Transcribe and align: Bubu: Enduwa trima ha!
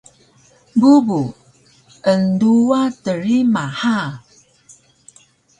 Bubu: 0.79 1.21
Enduwa 2.11 2.81
trima 3.03 3.65
ha! 3.79 3.99